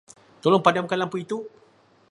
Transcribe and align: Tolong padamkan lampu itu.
Tolong 0.43 0.65
padamkan 0.67 0.97
lampu 1.01 1.17
itu. 1.25 1.37